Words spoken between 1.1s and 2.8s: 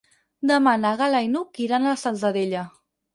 i n'Hug iran a la Salzadella.